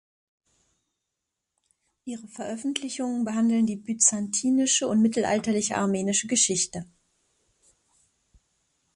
[2.05, 6.87] Ihre Veröffentlichungen behandeln die byzantinische und mittelalterliche armenische Geschichte.